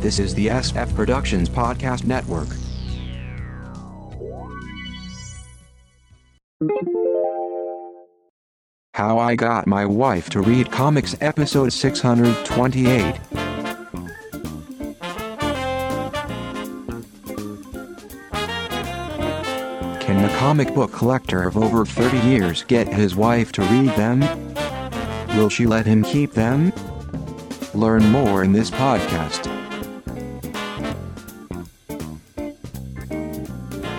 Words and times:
This 0.00 0.18
is 0.18 0.34
the 0.34 0.46
SF 0.46 0.96
Productions 0.96 1.50
Podcast 1.50 2.06
Network. 2.06 2.48
How 8.94 9.18
I 9.18 9.34
Got 9.34 9.66
My 9.66 9.84
Wife 9.84 10.30
to 10.30 10.40
Read 10.40 10.72
Comics, 10.72 11.14
Episode 11.20 11.70
628. 11.74 13.14
Can 20.00 20.22
the 20.22 20.34
comic 20.38 20.74
book 20.74 20.92
collector 20.92 21.42
of 21.42 21.58
over 21.58 21.84
30 21.84 22.26
years 22.26 22.64
get 22.64 22.88
his 22.88 23.14
wife 23.14 23.52
to 23.52 23.60
read 23.64 23.90
them? 23.96 24.20
Will 25.36 25.50
she 25.50 25.66
let 25.66 25.84
him 25.84 26.02
keep 26.02 26.32
them? 26.32 26.72
Learn 27.74 28.02
more 28.06 28.42
in 28.42 28.52
this 28.52 28.70
podcast. 28.70 29.59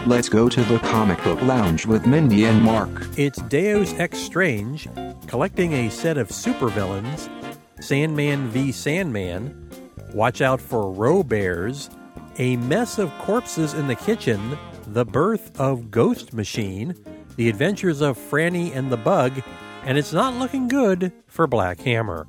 Let's 0.08 0.30
go 0.30 0.50
to 0.50 0.64
the 0.64 0.80
comic 0.80 1.24
book 1.24 1.40
lounge 1.44 1.86
with 1.86 2.08
Mindy 2.08 2.46
and 2.46 2.60
Mark. 2.60 2.90
It's 3.18 3.40
Deus 3.44 3.94
Ex 4.00 4.18
Strange, 4.18 4.88
collecting 5.28 5.74
a 5.74 5.92
set 5.92 6.18
of 6.18 6.30
supervillains, 6.30 7.30
Sandman 7.80 8.48
v 8.48 8.72
Sandman, 8.72 9.70
Watch 10.12 10.42
Out 10.42 10.60
for 10.60 10.92
Ro-Bears, 10.92 11.92
A 12.40 12.58
Mess 12.58 12.98
of 12.98 13.16
Corpses 13.20 13.76
in 13.76 13.86
the 13.86 13.96
Kitchen, 13.96 14.58
The 14.88 15.06
Birth 15.06 15.60
of 15.60 15.92
Ghost 15.92 16.34
Machine, 16.34 16.96
The 17.36 17.48
Adventures 17.48 18.02
of 18.02 18.18
Frannie 18.18 18.76
and 18.76 18.92
the 18.92 18.98
Bug, 18.98 19.44
and 19.84 20.00
it's 20.00 20.14
not 20.14 20.34
looking 20.34 20.68
good 20.68 21.14
for 21.28 21.46
Black 21.46 21.80
Hammer. 21.82 22.28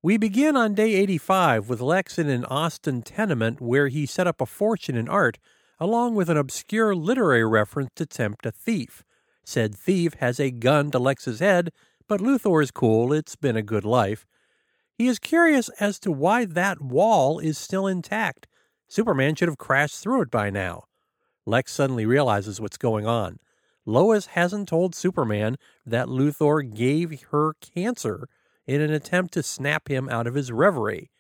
We 0.06 0.18
begin 0.18 0.58
on 0.58 0.74
day 0.74 0.96
85 0.96 1.70
with 1.70 1.80
Lex 1.80 2.20
in 2.20 2.28
an 2.28 2.44
Austin 2.46 3.04
tenement 3.04 3.62
where 3.62 3.88
he 3.88 4.06
set 4.06 4.28
up 4.28 4.42
a 4.42 4.46
fortune 4.46 4.98
in 4.98 5.08
art, 5.08 5.40
along 5.84 6.16
with 6.16 6.30
an 6.30 6.38
obscure 6.38 6.96
literary 6.96 7.44
reference 7.44 7.90
to 7.94 8.06
tempt 8.06 8.46
a 8.46 8.52
thief. 8.54 9.04
Said 9.44 9.76
thief 9.76 10.14
has 10.22 10.40
a 10.40 10.50
gun 10.50 10.92
to 10.92 10.98
Lex's 10.98 11.42
head, 11.42 11.74
but 12.08 12.22
Luthor 12.22 12.64
is 12.64 12.72
cool, 12.72 13.12
it's 13.12 13.36
been 13.36 13.58
a 13.58 13.62
good 13.62 13.84
life. 13.84 14.26
He 14.98 15.10
is 15.10 15.20
curious 15.20 15.68
as 15.82 16.00
to 16.00 16.10
why 16.10 16.46
that 16.46 16.82
wall 16.82 17.38
is 17.38 17.58
still 17.58 17.86
intact. 17.86 18.48
Superman 18.88 19.36
should 19.36 19.50
have 19.50 19.58
crashed 19.58 20.02
through 20.02 20.22
it 20.22 20.32
by 20.32 20.50
now. 20.50 20.86
Lex 21.46 21.74
suddenly 21.74 22.06
realizes 22.06 22.62
what's 22.62 22.78
going 22.78 23.06
on. 23.06 23.40
Lois 23.86 24.28
hasn't 24.28 24.70
told 24.70 24.96
Superman 24.96 25.58
that 25.86 26.08
Luthor 26.08 26.64
gave 26.64 27.24
her 27.32 27.56
cancer 27.60 28.30
in 28.66 28.80
an 28.80 28.94
attempt 28.94 29.34
to 29.34 29.44
snap 29.44 29.90
him 29.90 30.08
out 30.08 30.28
of 30.28 30.36
his 30.36 30.50
reverie. 30.50 31.12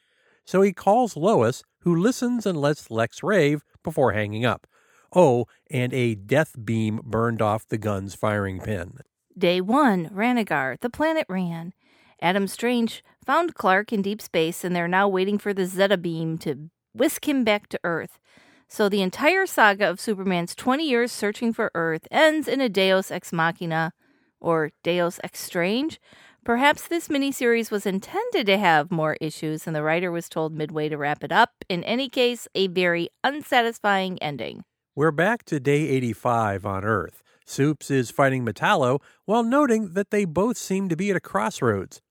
So 0.45 0.61
he 0.61 0.71
calls 0.71 1.17
Lois, 1.17 1.63
who 1.79 1.93
listens 1.93 2.45
and 2.45 2.57
lets 2.57 2.89
Lex 2.89 3.21
rave 3.21 3.61
before 3.83 4.13
hanging 4.13 4.45
up. 4.45 4.67
Oh, 5.15 5.45
and 5.69 5.93
a 5.93 6.15
death 6.15 6.55
beam 6.63 6.99
burned 7.03 7.41
off 7.41 7.67
the 7.67 7.77
gun's 7.77 8.15
firing 8.15 8.59
pin. 8.59 8.99
Day 9.37 9.61
1, 9.61 10.09
Ranagar, 10.09 10.79
the 10.79 10.89
planet 10.89 11.25
Rann. 11.29 11.73
Adam 12.21 12.47
Strange 12.47 13.03
found 13.25 13.55
Clark 13.55 13.91
in 13.91 14.01
deep 14.01 14.21
space 14.21 14.63
and 14.63 14.75
they're 14.75 14.87
now 14.87 15.07
waiting 15.07 15.37
for 15.37 15.53
the 15.53 15.65
Zeta 15.65 15.97
beam 15.97 16.37
to 16.39 16.69
whisk 16.93 17.27
him 17.27 17.43
back 17.43 17.67
to 17.69 17.79
Earth. 17.83 18.19
So 18.67 18.89
the 18.89 19.01
entire 19.01 19.45
saga 19.45 19.89
of 19.89 19.99
Superman's 19.99 20.55
20 20.55 20.87
years 20.87 21.11
searching 21.11 21.53
for 21.53 21.69
Earth 21.75 22.07
ends 22.09 22.47
in 22.47 22.61
a 22.61 22.69
Deus 22.69 23.11
Ex 23.11 23.33
Machina 23.33 23.93
or 24.39 24.71
Deus 24.83 25.19
Ex 25.23 25.39
Strange. 25.41 25.99
Perhaps 26.43 26.89
this 26.89 27.07
miniseries 27.07 27.71
was 27.71 27.85
intended 27.85 28.45
to 28.47 28.57
have 28.57 28.91
more 28.91 29.15
issues 29.21 29.65
and 29.65 29.73
the 29.73 29.81
writer 29.81 30.11
was 30.11 30.27
told 30.27 30.53
midway 30.53 30.89
to 30.89 30.97
wrap 30.97 31.23
it 31.23 31.31
up. 31.31 31.51
In 31.69 31.85
any 31.85 32.09
case, 32.09 32.49
a 32.53 32.67
very 32.67 33.07
unsatisfying 33.23 34.21
ending. 34.21 34.65
We're 34.93 35.11
back 35.11 35.45
to 35.45 35.61
day 35.61 35.87
85 35.87 36.65
on 36.65 36.83
Earth. 36.83 37.23
Soups 37.45 37.89
is 37.89 38.11
fighting 38.11 38.43
Metallo 38.45 38.99
while 39.23 39.43
noting 39.43 39.93
that 39.93 40.11
they 40.11 40.25
both 40.25 40.57
seem 40.57 40.89
to 40.89 40.97
be 40.97 41.09
at 41.09 41.15
a 41.15 41.21
crossroads. 41.21 42.01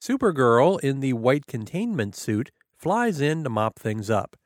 Supergirl, 0.00 0.78
in 0.78 1.00
the 1.00 1.14
white 1.14 1.46
containment 1.48 2.14
suit, 2.14 2.52
flies 2.76 3.20
in 3.20 3.42
to 3.42 3.50
mop 3.50 3.80
things 3.80 4.08
up. 4.08 4.36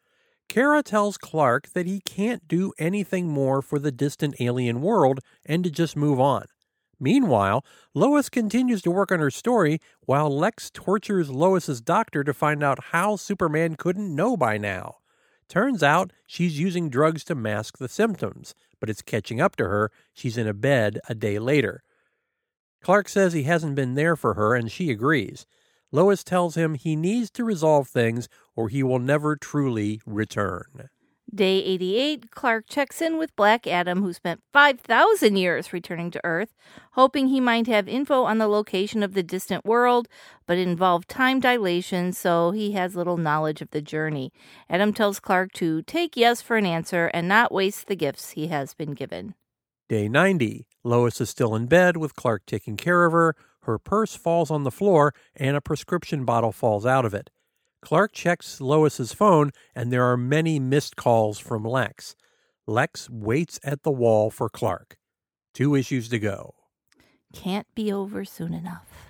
Kara 0.48 0.82
tells 0.82 1.18
Clark 1.18 1.74
that 1.74 1.86
he 1.86 2.00
can't 2.00 2.48
do 2.48 2.72
anything 2.78 3.28
more 3.28 3.60
for 3.60 3.78
the 3.78 3.92
distant 3.92 4.36
alien 4.40 4.80
world 4.80 5.20
and 5.44 5.64
to 5.64 5.70
just 5.70 5.96
move 5.96 6.18
on. 6.18 6.46
Meanwhile, 7.00 7.64
Lois 7.94 8.28
continues 8.28 8.82
to 8.82 8.90
work 8.90 9.12
on 9.12 9.20
her 9.20 9.30
story 9.30 9.80
while 10.00 10.36
Lex 10.36 10.70
tortures 10.70 11.30
Lois's 11.30 11.80
doctor 11.80 12.24
to 12.24 12.34
find 12.34 12.62
out 12.62 12.86
how 12.86 13.16
Superman 13.16 13.76
couldn't 13.76 14.14
know 14.14 14.36
by 14.36 14.58
now. 14.58 14.96
Turns 15.48 15.82
out 15.82 16.12
she's 16.26 16.58
using 16.58 16.90
drugs 16.90 17.24
to 17.24 17.34
mask 17.34 17.78
the 17.78 17.88
symptoms, 17.88 18.54
but 18.80 18.90
it's 18.90 19.02
catching 19.02 19.40
up 19.40 19.56
to 19.56 19.64
her. 19.64 19.90
She's 20.12 20.36
in 20.36 20.46
a 20.46 20.54
bed 20.54 21.00
a 21.08 21.14
day 21.14 21.38
later. 21.38 21.82
Clark 22.82 23.08
says 23.08 23.32
he 23.32 23.44
hasn't 23.44 23.74
been 23.74 23.94
there 23.94 24.14
for 24.14 24.34
her, 24.34 24.54
and 24.54 24.70
she 24.70 24.90
agrees. 24.90 25.46
Lois 25.90 26.22
tells 26.22 26.54
him 26.54 26.74
he 26.74 26.96
needs 26.96 27.30
to 27.30 27.44
resolve 27.44 27.88
things 27.88 28.28
or 28.54 28.68
he 28.68 28.82
will 28.82 28.98
never 28.98 29.36
truly 29.36 30.00
return. 30.04 30.90
Day 31.34 31.62
88, 31.62 32.30
Clark 32.30 32.64
checks 32.68 33.02
in 33.02 33.18
with 33.18 33.36
Black 33.36 33.66
Adam, 33.66 34.02
who 34.02 34.14
spent 34.14 34.40
5,000 34.54 35.36
years 35.36 35.74
returning 35.74 36.10
to 36.12 36.20
Earth, 36.24 36.54
hoping 36.92 37.28
he 37.28 37.38
might 37.38 37.66
have 37.66 37.86
info 37.86 38.24
on 38.24 38.38
the 38.38 38.48
location 38.48 39.02
of 39.02 39.12
the 39.12 39.22
distant 39.22 39.66
world, 39.66 40.08
but 40.46 40.56
it 40.56 40.66
involved 40.66 41.06
time 41.06 41.38
dilation, 41.38 42.14
so 42.14 42.52
he 42.52 42.72
has 42.72 42.96
little 42.96 43.18
knowledge 43.18 43.60
of 43.60 43.70
the 43.72 43.82
journey. 43.82 44.32
Adam 44.70 44.94
tells 44.94 45.20
Clark 45.20 45.52
to 45.52 45.82
take 45.82 46.16
yes 46.16 46.40
for 46.40 46.56
an 46.56 46.64
answer 46.64 47.10
and 47.12 47.28
not 47.28 47.52
waste 47.52 47.88
the 47.88 47.96
gifts 47.96 48.30
he 48.30 48.46
has 48.46 48.72
been 48.72 48.94
given. 48.94 49.34
Day 49.86 50.08
90. 50.08 50.66
Lois 50.82 51.20
is 51.20 51.28
still 51.28 51.54
in 51.54 51.66
bed 51.66 51.98
with 51.98 52.16
Clark 52.16 52.46
taking 52.46 52.78
care 52.78 53.04
of 53.04 53.12
her. 53.12 53.36
Her 53.64 53.78
purse 53.78 54.16
falls 54.16 54.50
on 54.50 54.64
the 54.64 54.70
floor 54.70 55.12
and 55.36 55.56
a 55.56 55.60
prescription 55.60 56.24
bottle 56.24 56.52
falls 56.52 56.86
out 56.86 57.04
of 57.04 57.12
it. 57.12 57.28
Clark 57.80 58.12
checks 58.12 58.60
Lois's 58.60 59.12
phone 59.12 59.52
and 59.74 59.92
there 59.92 60.04
are 60.04 60.16
many 60.16 60.58
missed 60.58 60.96
calls 60.96 61.38
from 61.38 61.64
Lex. 61.64 62.16
Lex 62.66 63.08
waits 63.08 63.58
at 63.64 63.82
the 63.82 63.90
wall 63.90 64.30
for 64.30 64.48
Clark. 64.48 64.98
Two 65.54 65.74
issues 65.74 66.08
to 66.08 66.18
go. 66.18 66.54
Can't 67.32 67.66
be 67.74 67.92
over 67.92 68.24
soon 68.24 68.52
enough. 68.52 69.08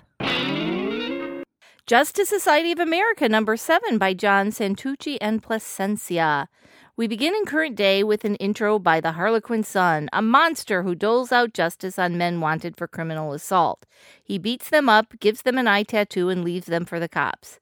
Justice 1.87 2.29
Society 2.29 2.71
of 2.71 2.79
America, 2.79 3.27
number 3.27 3.57
seven, 3.57 3.97
by 3.97 4.13
John 4.13 4.51
Santucci 4.51 5.17
and 5.19 5.41
Plascencia. 5.41 6.47
We 6.95 7.07
begin 7.07 7.33
in 7.33 7.45
current 7.45 7.75
day 7.75 8.03
with 8.03 8.25
an 8.25 8.35
intro 8.35 8.77
by 8.77 9.01
the 9.01 9.13
Harlequin 9.13 9.63
Son, 9.63 10.07
a 10.13 10.21
monster 10.21 10.83
who 10.83 10.93
doles 10.93 11.31
out 11.31 11.53
justice 11.53 11.97
on 11.97 12.17
men 12.17 12.41
wanted 12.41 12.77
for 12.77 12.87
criminal 12.87 13.33
assault. 13.33 13.85
He 14.23 14.37
beats 14.37 14.69
them 14.69 14.87
up, 14.87 15.19
gives 15.19 15.41
them 15.41 15.57
an 15.57 15.67
eye 15.67 15.83
tattoo, 15.83 16.29
and 16.29 16.43
leaves 16.43 16.67
them 16.67 16.85
for 16.85 16.99
the 16.99 17.09
cops. 17.09 17.59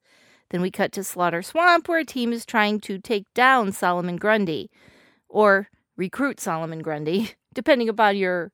Then 0.50 0.62
we 0.62 0.72
cut 0.72 0.92
to 0.94 1.04
Slaughter 1.04 1.42
Swamp, 1.42 1.90
where 1.90 2.00
a 2.00 2.06
team 2.06 2.32
is 2.32 2.46
trying 2.46 2.80
to 2.82 3.00
take 3.00 3.26
down 3.34 3.72
Solomon 3.72 4.16
Grundy, 4.16 4.70
or 5.28 5.70
recruit 5.98 6.40
Solomon 6.40 6.82
Grundy, 6.82 7.32
depending 7.54 7.90
upon 7.90 8.16
your 8.16 8.52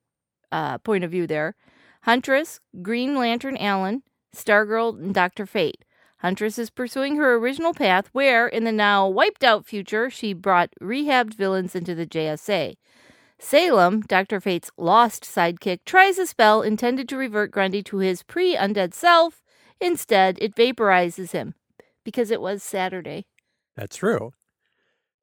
uh, 0.50 0.78
point 0.78 1.04
of 1.04 1.10
view 1.10 1.26
there. 1.26 1.54
Huntress, 2.02 2.60
Green 2.82 3.16
Lantern 3.16 3.56
Alan, 3.56 4.02
Stargirl, 4.34 4.98
and 4.98 5.14
Dr. 5.14 5.46
Fate. 5.46 5.84
Huntress 6.18 6.58
is 6.58 6.70
pursuing 6.70 7.16
her 7.16 7.34
original 7.34 7.74
path, 7.74 8.08
where, 8.12 8.48
in 8.48 8.64
the 8.64 8.72
now 8.72 9.06
wiped 9.06 9.44
out 9.44 9.66
future, 9.66 10.10
she 10.10 10.32
brought 10.32 10.70
rehabbed 10.82 11.34
villains 11.34 11.74
into 11.74 11.94
the 11.94 12.06
JSA. 12.06 12.74
Salem, 13.38 14.00
Dr. 14.00 14.40
Fate's 14.40 14.70
lost 14.76 15.24
sidekick, 15.24 15.80
tries 15.84 16.18
a 16.18 16.26
spell 16.26 16.62
intended 16.62 17.08
to 17.08 17.16
revert 17.16 17.50
Grundy 17.50 17.82
to 17.84 17.98
his 17.98 18.22
pre 18.22 18.56
undead 18.56 18.94
self. 18.94 19.42
Instead, 19.80 20.38
it 20.40 20.54
vaporizes 20.54 21.32
him 21.32 21.54
because 22.04 22.30
it 22.30 22.40
was 22.40 22.62
Saturday. 22.62 23.26
That's 23.76 23.96
true. 23.96 24.32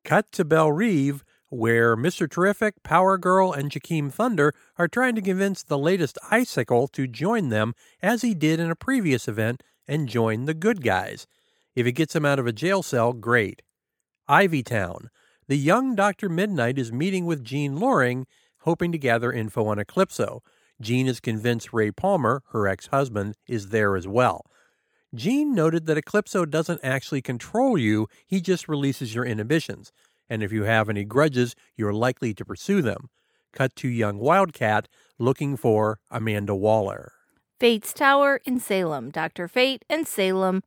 Cut 0.03 0.31
to 0.33 0.43
Belle 0.43 0.71
Reve, 0.71 1.23
where 1.49 1.95
Mr. 1.95 2.29
Terrific, 2.29 2.81
Power 2.81 3.17
Girl, 3.17 3.51
and 3.51 3.69
Jakeem 3.69 4.11
Thunder 4.11 4.53
are 4.77 4.87
trying 4.87 5.15
to 5.15 5.21
convince 5.21 5.63
the 5.63 5.77
latest 5.77 6.17
icicle 6.31 6.87
to 6.89 7.07
join 7.07 7.49
them 7.49 7.73
as 8.01 8.21
he 8.21 8.33
did 8.33 8.59
in 8.59 8.71
a 8.71 8.75
previous 8.75 9.27
event 9.27 9.61
and 9.87 10.09
join 10.09 10.45
the 10.45 10.53
good 10.53 10.81
guys. 10.81 11.27
If 11.75 11.85
it 11.85 11.93
gets 11.93 12.15
him 12.15 12.25
out 12.25 12.39
of 12.39 12.47
a 12.47 12.53
jail 12.53 12.83
cell, 12.83 13.13
great. 13.13 13.61
Ivy 14.27 14.63
Town. 14.63 15.09
The 15.47 15.57
young 15.57 15.95
Dr. 15.95 16.29
Midnight 16.29 16.79
is 16.79 16.91
meeting 16.91 17.25
with 17.25 17.43
Jean 17.43 17.77
Loring, 17.77 18.25
hoping 18.59 18.91
to 18.93 18.97
gather 18.97 19.31
info 19.31 19.65
on 19.65 19.77
Eclipso. 19.77 20.41
Jean 20.79 21.07
is 21.07 21.19
convinced 21.19 21.73
Ray 21.73 21.91
Palmer, 21.91 22.43
her 22.51 22.67
ex 22.67 22.87
husband, 22.87 23.35
is 23.47 23.69
there 23.69 23.95
as 23.95 24.07
well. 24.07 24.45
Jean 25.13 25.53
noted 25.53 25.85
that 25.85 25.97
Eclipso 25.97 26.49
doesn't 26.49 26.79
actually 26.83 27.21
control 27.21 27.77
you, 27.77 28.07
he 28.25 28.39
just 28.39 28.69
releases 28.69 29.13
your 29.13 29.25
inhibitions. 29.25 29.91
And 30.29 30.41
if 30.41 30.53
you 30.53 30.63
have 30.63 30.87
any 30.87 31.03
grudges, 31.03 31.55
you're 31.75 31.93
likely 31.93 32.33
to 32.33 32.45
pursue 32.45 32.81
them. 32.81 33.09
Cut 33.51 33.75
to 33.77 33.89
young 33.89 34.17
Wildcat 34.17 34.87
looking 35.19 35.57
for 35.57 35.99
Amanda 36.09 36.55
Waller. 36.55 37.11
Fate's 37.59 37.91
Tower 37.91 38.39
in 38.45 38.59
Salem. 38.59 39.09
Dr. 39.09 39.49
Fate 39.49 39.83
and 39.89 40.07
Salem 40.07 40.63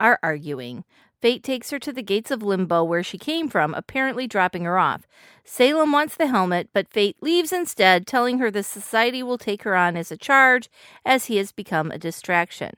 are 0.00 0.18
arguing. 0.22 0.84
Fate 1.22 1.42
takes 1.42 1.70
her 1.70 1.78
to 1.78 1.92
the 1.92 2.02
gates 2.02 2.30
of 2.30 2.42
limbo 2.42 2.84
where 2.84 3.02
she 3.02 3.16
came 3.16 3.48
from, 3.48 3.72
apparently 3.72 4.26
dropping 4.26 4.64
her 4.64 4.76
off. 4.76 5.06
Salem 5.44 5.92
wants 5.92 6.16
the 6.16 6.26
helmet, 6.26 6.68
but 6.74 6.92
Fate 6.92 7.16
leaves 7.22 7.52
instead, 7.52 8.06
telling 8.06 8.40
her 8.40 8.50
the 8.50 8.62
society 8.62 9.22
will 9.22 9.38
take 9.38 9.62
her 9.62 9.74
on 9.74 9.96
as 9.96 10.10
a 10.10 10.18
charge 10.18 10.68
as 11.06 11.26
he 11.26 11.36
has 11.36 11.50
become 11.52 11.90
a 11.90 11.98
distraction. 11.98 12.72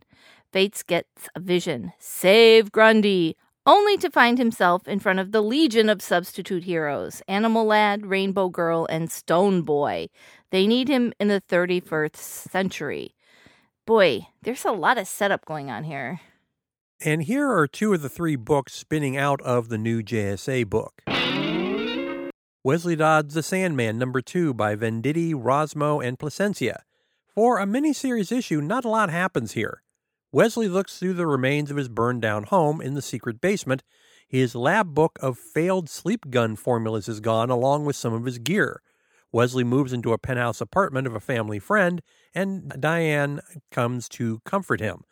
Fates 0.56 0.82
gets 0.82 1.29
a 1.35 1.41
vision 1.41 1.93
save 1.99 2.73
Grundy, 2.73 3.37
only 3.67 3.99
to 3.99 4.08
find 4.08 4.38
himself 4.38 4.88
in 4.88 5.00
front 5.00 5.19
of 5.19 5.31
the 5.31 5.43
legion 5.43 5.91
of 5.91 6.00
substitute 6.00 6.64
heroes 6.64 7.20
Animal 7.29 7.67
Lad, 7.67 8.06
Rainbow 8.06 8.49
Girl, 8.49 8.87
and 8.88 9.12
Stone 9.12 9.64
Boy. 9.64 10.06
They 10.50 10.67
need 10.67 10.88
him 10.88 11.12
in 11.20 11.29
the 11.29 11.43
31st 11.47 12.17
century. 12.17 13.14
Boy, 13.85 14.29
there's 14.41 14.64
a 14.64 14.73
lot 14.73 14.97
of 14.97 15.06
setup 15.06 15.44
going 15.44 15.70
on 15.70 15.85
here. 15.85 16.23
And 17.05 17.25
here 17.25 17.50
are 17.50 17.67
two 17.67 17.93
of 17.93 18.00
the 18.00 18.08
three 18.08 18.37
books 18.37 18.73
spinning 18.73 19.14
out 19.14 19.43
of 19.43 19.69
the 19.69 19.76
new 19.76 20.03
JSA 20.03 20.70
book. 20.70 21.03
Wesley 22.64 22.97
Dodds' 22.97 23.35
The 23.35 23.43
Sandman, 23.43 23.99
number 23.99 24.23
two, 24.23 24.55
by 24.55 24.75
Venditti, 24.75 25.35
Rossmo, 25.35 26.03
and 26.03 26.19
Plascencia. 26.19 26.79
For 27.35 27.58
a 27.58 27.67
miniseries 27.67 28.32
issue, 28.32 28.62
not 28.62 28.87
a 28.87 28.88
lot 28.88 29.11
happens 29.11 29.53
here. 29.53 29.82
Wesley 30.32 30.69
looks 30.69 30.99
through 30.99 31.14
the 31.14 31.26
remains 31.26 31.70
of 31.70 31.76
his 31.76 31.88
burned 31.88 32.20
down 32.20 32.44
home 32.44 32.81
in 32.81 32.94
the 32.94 33.02
secret 33.02 33.40
basement. 33.40 33.82
His 34.28 34.55
lab 34.55 34.94
book 34.94 35.19
of 35.23 35.38
failed 35.38 35.88
sleep 35.88 36.31
gun 36.31 36.56
formulas 36.56 37.08
is 37.08 37.20
gone, 37.20 37.49
along 37.49 37.84
with 37.84 37.96
some 37.96 38.12
of 38.12 38.25
his 38.25 38.38
gear. 38.38 38.82
Wesley 39.32 39.64
moves 39.64 39.93
into 39.93 40.12
a 40.12 40.19
penthouse 40.19 40.61
apartment 40.61 41.06
of 41.06 41.14
a 41.14 41.20
family 41.20 41.58
friend, 41.58 42.02
and 42.34 42.69
Diane 42.81 43.40
comes 43.70 44.08
to 44.11 44.40
comfort 44.44 44.81
him. 44.81 45.05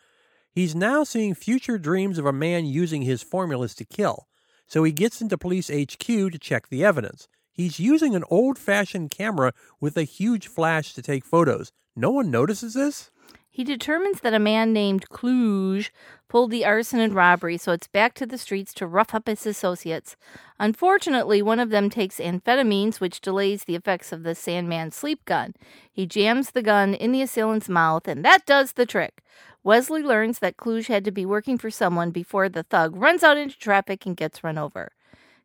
He's 0.51 0.75
now 0.75 1.03
seeing 1.03 1.33
future 1.33 1.77
dreams 1.77 2.17
of 2.17 2.25
a 2.25 2.33
man 2.33 2.65
using 2.65 3.03
his 3.03 3.21
formulas 3.21 3.75
to 3.75 3.85
kill, 3.85 4.27
so 4.67 4.83
he 4.83 4.91
gets 4.91 5.21
into 5.21 5.37
police 5.37 5.69
HQ 5.69 6.05
to 6.07 6.39
check 6.39 6.69
the 6.69 6.83
evidence. 6.83 7.27
He's 7.51 7.79
using 7.79 8.15
an 8.15 8.23
old 8.29 8.57
fashioned 8.57 9.11
camera 9.11 9.53
with 9.79 9.95
a 9.95 10.03
huge 10.03 10.47
flash 10.47 10.93
to 10.93 11.01
take 11.01 11.23
photos. 11.23 11.71
No 11.95 12.11
one 12.11 12.29
notices 12.29 12.73
this? 12.73 13.11
He 13.55 13.63
determines 13.63 14.19
that 14.19 14.33
a 14.33 14.37
man 14.37 14.73
named 14.73 15.07
Kluge 15.07 15.89
pulled 16.27 16.51
the 16.51 16.65
arson 16.65 16.99
and 16.99 17.15
robbery, 17.15 17.57
so 17.57 17.71
it's 17.71 17.87
back 17.87 18.13
to 18.15 18.25
the 18.25 18.37
streets 18.37 18.73
to 18.73 18.85
rough 18.85 19.15
up 19.15 19.27
his 19.27 19.45
associates. 19.45 20.17
Unfortunately, 20.59 21.41
one 21.41 21.61
of 21.61 21.69
them 21.69 21.89
takes 21.89 22.19
amphetamines, 22.19 22.99
which 22.99 23.21
delays 23.21 23.63
the 23.63 23.75
effects 23.75 24.11
of 24.11 24.23
the 24.23 24.35
Sandman 24.35 24.91
sleep 24.91 25.23
gun. 25.23 25.53
He 25.89 26.05
jams 26.05 26.51
the 26.51 26.61
gun 26.61 26.95
in 26.95 27.13
the 27.13 27.21
assailant's 27.21 27.69
mouth, 27.69 28.09
and 28.09 28.25
that 28.25 28.45
does 28.45 28.73
the 28.73 28.85
trick. 28.85 29.23
Wesley 29.63 30.03
learns 30.03 30.39
that 30.39 30.57
Kluge 30.57 30.87
had 30.87 31.05
to 31.05 31.11
be 31.11 31.25
working 31.25 31.57
for 31.57 31.71
someone 31.71 32.11
before 32.11 32.49
the 32.49 32.63
thug 32.63 32.93
runs 32.97 33.23
out 33.23 33.37
into 33.37 33.57
traffic 33.57 34.05
and 34.05 34.17
gets 34.17 34.43
run 34.43 34.57
over. 34.57 34.91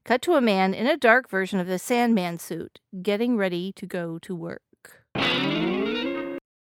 Cut 0.02 0.20
to 0.22 0.34
a 0.34 0.40
man 0.40 0.74
in 0.74 0.88
a 0.88 0.96
dark 0.96 1.30
version 1.30 1.60
of 1.60 1.68
the 1.68 1.78
Sandman 1.78 2.40
suit, 2.40 2.80
getting 3.02 3.36
ready 3.36 3.70
to 3.74 3.86
go 3.86 4.18
to 4.18 4.34
work. 4.34 4.62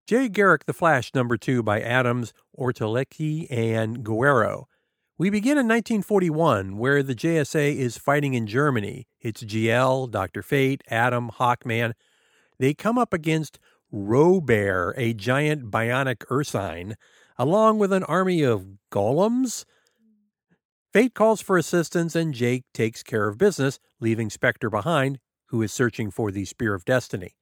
Jay 0.09 0.27
Garrick 0.27 0.65
The 0.65 0.73
Flash 0.73 1.13
number 1.13 1.37
2 1.37 1.61
by 1.61 1.81
Adams, 1.81 2.33
Ortolecki, 2.57 3.45
and 3.51 4.03
Guerrero. 4.03 4.67
We 5.19 5.29
begin 5.29 5.59
in 5.59 5.67
1941, 5.67 6.79
where 6.79 7.03
the 7.03 7.13
JSA 7.13 7.75
is 7.75 7.99
fighting 7.99 8.33
in 8.33 8.47
Germany. 8.47 9.07
It's 9.21 9.43
GL, 9.43 10.09
Dr. 10.09 10.41
Fate, 10.41 10.81
Adam, 10.89 11.29
Hawkman. 11.29 11.93
They 12.57 12.73
come 12.73 12.97
up 12.97 13.13
against 13.13 13.59
Robear, 13.93 14.95
a 14.97 15.13
giant 15.13 15.69
bionic 15.69 16.23
ursine, 16.31 16.95
along 17.37 17.77
with 17.77 17.93
an 17.93 18.03
army 18.05 18.41
of 18.41 18.65
golems. 18.91 19.63
Fate 20.91 21.13
calls 21.13 21.39
for 21.39 21.55
assistance, 21.55 22.15
and 22.15 22.33
Jake 22.33 22.63
takes 22.73 23.03
care 23.03 23.27
of 23.27 23.37
business, 23.37 23.79
leaving 23.99 24.31
Spectre 24.31 24.71
behind, 24.71 25.19
who 25.49 25.61
is 25.61 25.71
searching 25.71 26.09
for 26.09 26.31
the 26.31 26.45
Spear 26.45 26.73
of 26.73 26.83
Destiny. 26.83 27.35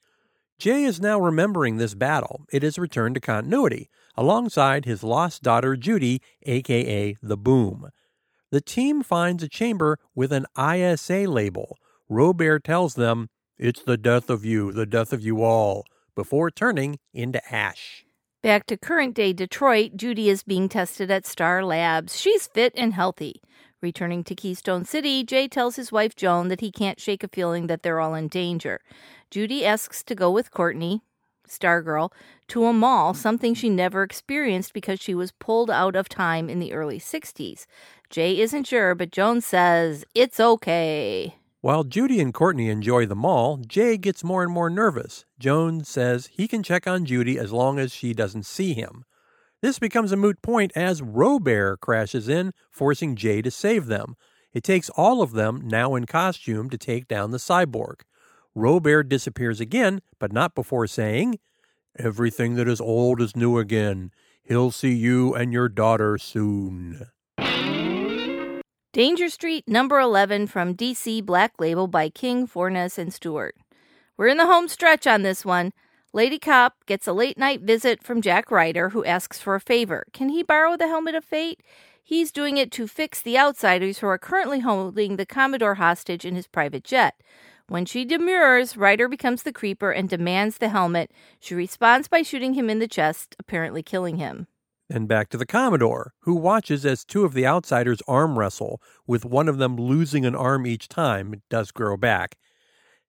Jay 0.60 0.86
is 0.86 1.00
now 1.00 1.20
remembering 1.20 1.78
this 1.78 1.94
battle. 1.94 2.46
It 2.52 2.64
has 2.64 2.80
returned 2.80 3.14
to 3.14 3.22
continuity, 3.22 3.90
alongside 4.16 4.86
his 4.86 5.04
lost 5.04 5.44
daughter 5.44 5.76
Judy, 5.76 6.20
aka 6.44 7.16
the 7.22 7.38
Boom. 7.38 7.90
The 8.50 8.62
team 8.62 9.04
finds 9.04 9.44
a 9.44 9.50
chamber 9.50 10.00
with 10.16 10.32
an 10.32 10.48
ISA 10.58 11.30
label. 11.30 11.78
Robear 12.10 12.58
tells 12.58 12.96
them, 12.96 13.30
It's 13.60 13.84
the 13.84 13.98
death 13.98 14.32
of 14.32 14.44
you, 14.44 14.72
the 14.72 14.88
death 14.88 15.14
of 15.14 15.22
you 15.22 15.44
all, 15.44 15.86
before 16.16 16.50
turning 16.50 16.98
into 17.14 17.42
ash. 17.54 18.04
Back 18.42 18.66
to 18.68 18.78
current 18.78 19.14
day 19.14 19.34
Detroit, 19.34 19.92
Judy 19.96 20.30
is 20.30 20.42
being 20.42 20.70
tested 20.70 21.12
at 21.12 21.28
Star 21.28 21.64
Labs. 21.64 22.20
She's 22.20 22.48
fit 22.48 22.74
and 22.76 22.94
healthy. 22.94 23.42
Returning 23.80 24.24
to 24.24 24.34
Keystone 24.34 24.86
City, 24.86 25.24
Jay 25.24 25.48
tells 25.48 25.76
his 25.76 25.92
wife 25.92 26.16
Joan 26.16 26.48
that 26.48 26.62
he 26.62 26.72
can't 26.72 27.00
shake 27.00 27.24
a 27.24 27.28
feeling 27.28 27.68
that 27.68 27.84
they're 27.84 28.00
all 28.00 28.16
in 28.16 28.28
danger. 28.28 28.80
Judy 29.30 29.64
asks 29.64 30.04
to 30.06 30.16
go 30.16 30.32
with 30.32 30.50
Courtney, 30.50 31.04
Stargirl, 31.48 32.12
to 32.48 32.66
a 32.66 32.74
mall, 32.74 33.14
something 33.14 33.54
she 33.54 33.70
never 33.70 34.02
experienced 34.02 34.74
because 34.74 35.00
she 35.00 35.14
was 35.14 35.32
pulled 35.32 35.70
out 35.70 35.96
of 35.96 36.10
time 36.10 36.50
in 36.50 36.60
the 36.60 36.74
early 36.74 37.00
60s. 37.00 37.68
Jay 38.10 38.40
isn't 38.40 38.66
sure, 38.66 38.96
but 38.96 39.12
Joan 39.12 39.42
says 39.42 40.04
it's 40.16 40.40
okay. 40.40 41.36
While 41.62 41.84
Judy 41.84 42.20
and 42.20 42.34
Courtney 42.34 42.70
enjoy 42.70 43.06
the 43.06 43.16
mall, 43.16 43.58
Jay 43.58 43.98
gets 43.98 44.24
more 44.24 44.42
and 44.42 44.52
more 44.52 44.70
nervous. 44.70 45.26
Jones 45.38 45.88
says 45.88 46.30
he 46.32 46.48
can 46.48 46.64
check 46.64 46.88
on 46.88 47.06
Judy 47.06 47.38
as 47.38 47.52
long 47.52 47.78
as 47.78 47.94
she 47.94 48.14
doesn't 48.14 48.46
see 48.46 48.74
him. 48.74 49.06
This 49.62 49.80
becomes 49.80 50.12
a 50.12 50.18
moot 50.18 50.42
point 50.42 50.72
as 50.76 51.02
Robear 51.02 51.78
crashes 51.78 52.30
in, 52.30 52.54
forcing 52.70 53.16
Jay 53.16 53.42
to 53.42 53.50
save 53.50 53.88
them. 53.88 54.16
It 54.54 54.64
takes 54.64 54.90
all 54.92 55.22
of 55.22 55.32
them, 55.32 55.62
now 55.66 55.96
in 55.96 56.06
costume, 56.06 56.70
to 56.70 56.78
take 56.78 57.08
down 57.08 57.32
the 57.32 57.38
cyborg. 57.38 58.02
Robear 58.56 59.02
disappears 59.04 59.60
again, 59.60 60.02
but 60.20 60.32
not 60.32 60.56
before 60.56 60.88
saying, 60.88 61.40
Everything 61.98 62.56
that 62.56 62.68
is 62.68 62.80
old 62.80 63.20
is 63.20 63.36
new 63.36 63.58
again. 63.58 64.12
He'll 64.44 64.72
see 64.72 64.94
you 64.94 65.34
and 65.34 65.52
your 65.52 65.70
daughter 65.70 66.20
soon. 66.20 67.08
Danger 68.94 69.30
Street, 69.30 69.68
number 69.68 70.00
11 70.00 70.48
from 70.48 70.76
DC 70.76 71.26
Black 71.26 71.54
Label 71.60 71.88
by 71.88 72.10
King, 72.10 72.46
Fornes, 72.48 72.98
and 72.98 73.12
Stewart. 73.12 73.56
We're 74.16 74.28
in 74.28 74.38
the 74.38 74.46
home 74.46 74.68
stretch 74.68 75.06
on 75.06 75.24
this 75.24 75.44
one. 75.44 75.74
Lady 76.18 76.40
Cop 76.40 76.84
gets 76.88 77.06
a 77.06 77.14
late 77.14 77.38
night 77.38 77.62
visit 77.62 78.04
from 78.04 78.24
Jack 78.24 78.50
Ryder, 78.50 78.90
who 78.90 79.06
asks 79.06 79.40
for 79.40 79.54
a 79.54 79.62
favor. 79.62 80.08
Can 80.14 80.30
he 80.30 80.42
borrow 80.42 80.76
the 80.76 80.88
Helmet 80.88 81.14
of 81.14 81.24
Fate? 81.24 81.62
He's 82.04 82.32
doing 82.32 82.58
it 82.58 82.72
to 82.72 82.88
fix 82.88 83.22
the 83.22 83.38
outsiders 83.38 84.00
who 84.00 84.08
are 84.08 84.18
currently 84.18 84.62
holding 84.62 85.18
the 85.18 85.28
Commodore 85.28 85.76
hostage 85.76 86.26
in 86.26 86.34
his 86.34 86.48
private 86.48 86.84
jet. 86.84 87.22
When 87.68 87.86
she 87.86 88.04
demurs, 88.04 88.76
Ryder 88.76 89.08
becomes 89.08 89.44
the 89.44 89.54
creeper 89.54 89.92
and 89.92 90.10
demands 90.10 90.58
the 90.58 90.70
helmet. 90.70 91.12
She 91.40 91.54
responds 91.54 92.08
by 92.08 92.24
shooting 92.24 92.56
him 92.56 92.68
in 92.68 92.80
the 92.80 92.88
chest, 92.88 93.36
apparently 93.38 93.84
killing 93.84 94.18
him. 94.18 94.48
And 94.90 95.08
back 95.08 95.30
to 95.30 95.38
the 95.38 95.46
Commodore, 95.46 96.14
who 96.22 96.34
watches 96.34 96.84
as 96.84 97.06
two 97.06 97.26
of 97.26 97.36
the 97.36 97.46
outsiders 97.46 98.02
arm 98.08 98.40
wrestle, 98.40 98.82
with 99.06 99.24
one 99.24 99.48
of 99.48 99.60
them 99.60 99.76
losing 99.76 100.26
an 100.26 100.34
arm 100.34 100.66
each 100.66 100.88
time 100.88 101.32
it 101.34 101.42
does 101.48 101.70
grow 101.70 101.96
back. 101.96 102.40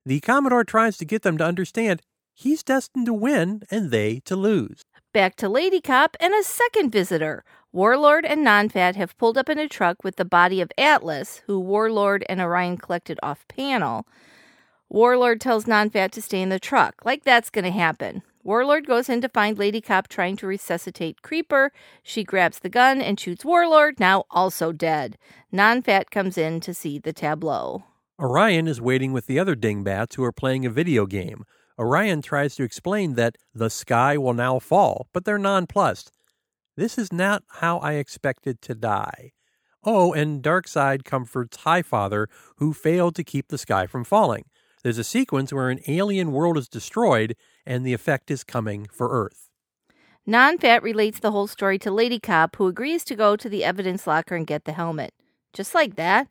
The 0.04 0.20
Commodore 0.20 0.64
tries 0.64 0.98
to 0.98 1.06
get 1.06 1.22
them 1.22 1.38
to 1.38 1.44
understand 1.44 2.02
he's 2.38 2.62
destined 2.62 3.06
to 3.06 3.12
win 3.12 3.62
and 3.70 3.90
they 3.90 4.20
to 4.20 4.36
lose. 4.36 4.82
Back 5.12 5.34
to 5.36 5.48
Lady 5.48 5.80
Cop 5.80 6.16
and 6.20 6.32
a 6.32 6.42
second 6.42 6.90
visitor. 6.90 7.44
Warlord 7.72 8.24
and 8.24 8.46
Nonfat 8.46 8.94
have 8.94 9.16
pulled 9.18 9.36
up 9.36 9.48
in 9.48 9.58
a 9.58 9.68
truck 9.68 10.04
with 10.04 10.16
the 10.16 10.24
body 10.24 10.60
of 10.60 10.70
Atlas, 10.78 11.42
who 11.46 11.58
Warlord 11.58 12.24
and 12.28 12.40
Orion 12.40 12.76
collected 12.76 13.18
off 13.22 13.46
panel. 13.48 14.06
Warlord 14.88 15.40
tells 15.40 15.66
Nonfat 15.66 16.12
to 16.12 16.22
stay 16.22 16.40
in 16.40 16.48
the 16.48 16.60
truck, 16.60 16.94
like 17.04 17.24
that's 17.24 17.50
going 17.50 17.64
to 17.64 17.70
happen. 17.70 18.22
Warlord 18.42 18.86
goes 18.86 19.10
in 19.10 19.20
to 19.20 19.28
find 19.28 19.58
Lady 19.58 19.80
Cop 19.80 20.08
trying 20.08 20.36
to 20.36 20.46
resuscitate 20.46 21.20
Creeper. 21.20 21.72
She 22.02 22.24
grabs 22.24 22.60
the 22.60 22.70
gun 22.70 23.02
and 23.02 23.20
shoots 23.20 23.44
Warlord, 23.44 24.00
now 24.00 24.24
also 24.30 24.72
dead. 24.72 25.18
Nonfat 25.52 26.10
comes 26.10 26.38
in 26.38 26.60
to 26.60 26.72
see 26.72 26.98
the 26.98 27.12
tableau. 27.12 27.84
Orion 28.18 28.66
is 28.66 28.80
waiting 28.80 29.12
with 29.12 29.26
the 29.26 29.38
other 29.38 29.54
dingbats 29.54 30.14
who 30.14 30.24
are 30.24 30.32
playing 30.32 30.64
a 30.64 30.70
video 30.70 31.04
game. 31.04 31.44
Orion 31.78 32.22
tries 32.22 32.56
to 32.56 32.64
explain 32.64 33.14
that 33.14 33.36
the 33.54 33.70
sky 33.70 34.18
will 34.18 34.34
now 34.34 34.58
fall, 34.58 35.08
but 35.12 35.24
they're 35.24 35.38
nonplussed. 35.38 36.10
This 36.76 36.98
is 36.98 37.12
not 37.12 37.42
how 37.48 37.78
I 37.78 37.94
expected 37.94 38.60
to 38.62 38.74
die. 38.74 39.32
Oh, 39.84 40.12
and 40.12 40.42
Darkseid 40.42 41.04
comforts 41.04 41.58
Highfather, 41.58 42.26
who 42.56 42.72
failed 42.72 43.14
to 43.16 43.24
keep 43.24 43.48
the 43.48 43.58
sky 43.58 43.86
from 43.86 44.04
falling. 44.04 44.44
There's 44.82 44.98
a 44.98 45.04
sequence 45.04 45.52
where 45.52 45.70
an 45.70 45.80
alien 45.86 46.32
world 46.32 46.56
is 46.56 46.68
destroyed 46.68 47.36
and 47.66 47.84
the 47.84 47.94
effect 47.94 48.30
is 48.30 48.44
coming 48.44 48.86
for 48.92 49.10
Earth. 49.10 49.48
Nonfat 50.26 50.82
relates 50.82 51.20
the 51.20 51.30
whole 51.30 51.46
story 51.46 51.78
to 51.78 51.90
Lady 51.90 52.20
Cop, 52.20 52.56
who 52.56 52.66
agrees 52.66 53.02
to 53.04 53.16
go 53.16 53.34
to 53.34 53.48
the 53.48 53.64
evidence 53.64 54.06
locker 54.06 54.34
and 54.34 54.46
get 54.46 54.64
the 54.64 54.72
helmet. 54.72 55.14
Just 55.52 55.74
like 55.74 55.96
that. 55.96 56.28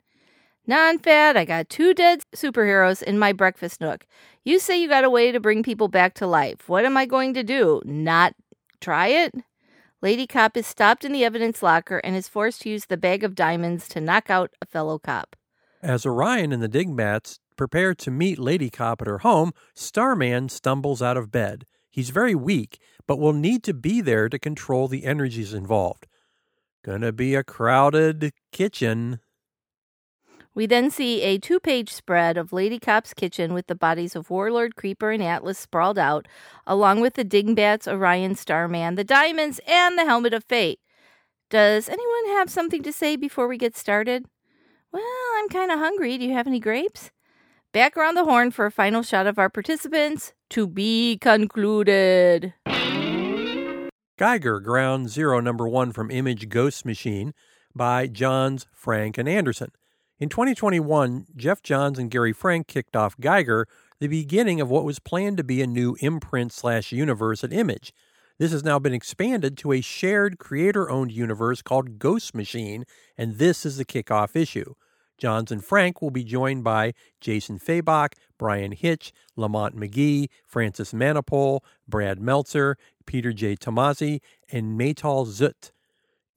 Nonfat, 0.68 1.38
I 1.38 1.46
got 1.46 1.70
two 1.70 1.94
dead 1.94 2.24
superheroes 2.36 3.02
in 3.02 3.18
my 3.18 3.32
breakfast 3.32 3.80
nook. 3.80 4.06
You 4.44 4.60
say 4.60 4.82
you 4.82 4.90
got 4.90 5.06
a 5.06 5.10
way 5.10 5.32
to 5.32 5.40
bring 5.40 5.64
people 5.64 5.88
back 5.88 6.14
to 6.16 6.28
life. 6.28 6.68
What 6.68 6.84
am 6.84 6.98
I 6.98 7.06
going 7.06 7.34
to 7.36 7.44
do? 7.44 7.82
Not 7.86 8.34
try 8.82 9.08
it? 9.08 9.34
Lady 10.02 10.28
Cop 10.28 10.58
is 10.58 10.68
stopped 10.68 11.06
in 11.06 11.14
the 11.14 11.24
evidence 11.24 11.64
locker 11.64 12.00
and 12.00 12.16
is 12.16 12.28
forced 12.28 12.62
to 12.62 12.70
use 12.70 12.86
the 12.86 12.98
bag 12.98 13.24
of 13.24 13.34
diamonds 13.34 13.88
to 13.90 14.02
knock 14.02 14.30
out 14.30 14.52
a 14.62 14.66
fellow 14.66 15.00
cop. 15.00 15.38
As 15.82 16.06
Orion 16.06 16.52
and 16.52 16.62
the 16.62 16.68
Dingbats 16.68 17.40
prepare 17.56 17.96
to 17.96 18.12
meet 18.12 18.38
Lady 18.38 18.70
Cop 18.70 19.02
at 19.02 19.08
her 19.08 19.20
home, 19.20 19.54
Starman 19.74 20.50
stumbles 20.50 21.02
out 21.02 21.18
of 21.18 21.32
bed. 21.32 21.66
He's 21.90 22.10
very 22.10 22.36
weak, 22.36 22.80
but 23.08 23.20
will 23.20 23.34
need 23.34 23.64
to 23.64 23.74
be 23.74 24.02
there 24.02 24.28
to 24.28 24.38
control 24.38 24.88
the 24.88 25.06
energies 25.06 25.54
involved. 25.54 26.08
Gonna 26.84 27.12
be 27.12 27.36
a 27.36 27.44
crowded 27.44 28.34
kitchen. 28.52 29.20
We 30.58 30.66
then 30.66 30.90
see 30.90 31.22
a 31.22 31.38
two 31.38 31.60
page 31.60 31.94
spread 31.94 32.36
of 32.36 32.52
Lady 32.52 32.80
Cop's 32.80 33.14
kitchen 33.14 33.54
with 33.54 33.68
the 33.68 33.76
bodies 33.76 34.16
of 34.16 34.32
Warlord, 34.32 34.76
Creeper, 34.76 35.12
and 35.12 35.22
Atlas 35.22 35.60
sprawled 35.60 36.00
out, 36.00 36.28
along 36.66 37.00
with 37.00 37.14
the 37.14 37.24
Dingbats, 37.24 37.88
Orion, 37.88 38.34
Starman, 38.34 38.96
the 38.96 39.04
Diamonds, 39.04 39.60
and 39.68 40.00
the 40.00 40.06
Helmet 40.06 40.34
of 40.34 40.44
Fate. 40.44 40.80
Does 41.52 41.88
anyone 41.88 42.38
have 42.38 42.50
something 42.50 42.82
to 42.82 42.92
say 42.92 43.16
before 43.16 43.48
we 43.48 43.60
get 43.60 43.78
started? 43.78 44.26
Well, 44.92 45.04
I'm 45.36 45.48
kind 45.50 45.72
of 45.72 45.78
hungry. 45.78 46.18
Do 46.18 46.26
you 46.26 46.34
have 46.34 46.48
any 46.48 46.60
grapes? 46.60 47.12
Back 47.72 47.96
around 47.96 48.16
the 48.16 48.26
horn 48.26 48.50
for 48.50 48.66
a 48.66 48.72
final 48.72 49.04
shot 49.04 49.28
of 49.28 49.38
our 49.38 49.52
participants. 49.52 50.34
To 50.50 50.66
be 50.66 51.20
concluded. 51.22 52.56
Geiger, 54.18 54.60
Ground 54.60 55.10
Zero 55.12 55.40
Number 55.40 55.68
One 55.68 55.92
from 55.92 56.10
Image 56.10 56.50
Ghost 56.50 56.84
Machine 56.84 57.36
by 57.76 58.08
Johns, 58.08 58.66
Frank, 58.74 59.20
and 59.20 59.30
Anderson. 59.30 59.70
In 60.20 60.30
2021, 60.30 61.28
Geoff 61.36 61.62
Johns 61.62 62.00
and 62.00 62.10
Gary 62.10 62.34
Frank 62.34 62.66
kicked 62.66 62.96
off 62.96 63.20
Geiger, 63.20 63.68
the 64.00 64.08
beginning 64.08 64.60
of 64.60 64.68
what 64.68 64.84
was 64.84 64.98
planned 64.98 65.38
to 65.38 65.44
be 65.44 65.62
a 65.62 65.68
new 65.68 65.96
imprint 66.00 66.52
slash 66.52 66.92
universe 66.92 67.44
at 67.44 67.54
Image. 67.54 67.94
This 68.40 68.52
has 68.52 68.64
now 68.64 68.80
been 68.80 68.96
expanded 68.96 69.60
to 69.60 69.74
a 69.74 69.82
shared 69.82 70.40
creator 70.40 70.90
owned 70.90 71.12
universe 71.12 71.62
called 71.62 72.00
Ghost 72.00 72.34
Machine, 72.34 72.84
and 73.16 73.38
this 73.38 73.64
is 73.64 73.78
the 73.78 73.86
kickoff 73.86 74.36
issue. 74.36 74.74
Johns 75.20 75.52
and 75.52 75.64
Frank 75.64 76.02
will 76.02 76.10
be 76.10 76.24
joined 76.24 76.64
by 76.64 76.94
Jason 77.22 77.60
Fabok, 77.60 78.14
Bryan 78.40 78.72
Hitch, 78.72 79.14
Lamont 79.36 79.76
McGee, 79.76 80.30
Francis 80.48 80.94
Manapul, 80.94 81.60
Brad 81.88 82.20
Meltzer, 82.20 82.76
Peter 83.06 83.34
J. 83.34 83.56
Tomasi, 83.56 84.22
and 84.52 84.80
Maytal 84.80 85.28
Zchut 85.28 85.70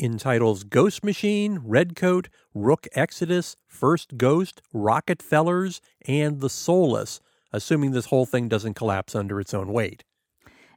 in 0.00 0.16
titles 0.16 0.64
Ghost 0.64 1.04
Machine, 1.04 1.60
Redcoat, 1.62 2.30
Rook 2.54 2.88
Exodus, 2.94 3.56
First 3.66 4.16
Ghost, 4.16 4.62
Rockefellers, 4.72 5.82
and 6.06 6.40
The 6.40 6.48
Soulless, 6.48 7.20
assuming 7.52 7.90
this 7.90 8.06
whole 8.06 8.24
thing 8.24 8.48
doesn't 8.48 8.74
collapse 8.74 9.14
under 9.14 9.38
its 9.40 9.52
own 9.52 9.72
weight. 9.72 10.04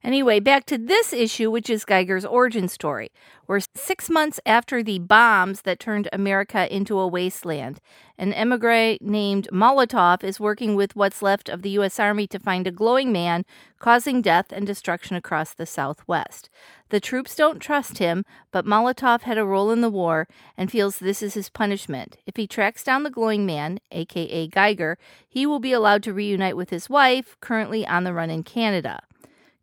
Anyway, 0.03 0.37
back 0.41 0.65
to 0.65 0.77
this 0.77 1.13
issue, 1.13 1.49
which 1.49 1.69
is 1.69 1.85
Geiger's 1.85 2.25
origin 2.25 2.67
story. 2.67 3.09
We're 3.47 3.61
six 3.73 4.09
months 4.09 4.37
after 4.45 4.83
the 4.83 4.99
bombs 4.99 5.61
that 5.61 5.79
turned 5.79 6.09
America 6.11 6.73
into 6.73 6.99
a 6.99 7.07
wasteland. 7.07 7.79
An 8.17 8.33
emigre 8.33 8.97
named 8.99 9.47
Molotov 9.49 10.21
is 10.21 10.41
working 10.41 10.75
with 10.75 10.97
what's 10.97 11.21
left 11.21 11.47
of 11.47 11.61
the 11.61 11.69
U.S. 11.71 12.01
Army 12.01 12.27
to 12.27 12.39
find 12.39 12.67
a 12.67 12.71
glowing 12.71 13.13
man 13.13 13.45
causing 13.79 14.21
death 14.21 14.47
and 14.51 14.67
destruction 14.67 15.15
across 15.15 15.53
the 15.53 15.65
Southwest. 15.65 16.49
The 16.89 16.99
troops 16.99 17.33
don't 17.33 17.61
trust 17.61 17.99
him, 17.99 18.25
but 18.51 18.65
Molotov 18.65 19.21
had 19.21 19.37
a 19.37 19.45
role 19.45 19.71
in 19.71 19.79
the 19.79 19.89
war 19.89 20.27
and 20.57 20.69
feels 20.69 20.97
this 20.97 21.23
is 21.23 21.33
his 21.33 21.49
punishment. 21.49 22.17
If 22.25 22.35
he 22.35 22.45
tracks 22.45 22.83
down 22.83 23.03
the 23.03 23.09
glowing 23.09 23.45
man, 23.45 23.79
aka 23.91 24.47
Geiger, 24.47 24.97
he 25.29 25.45
will 25.45 25.59
be 25.59 25.71
allowed 25.71 26.03
to 26.03 26.13
reunite 26.13 26.57
with 26.57 26.71
his 26.71 26.89
wife, 26.89 27.37
currently 27.39 27.87
on 27.87 28.03
the 28.03 28.13
run 28.13 28.29
in 28.29 28.43
Canada. 28.43 28.99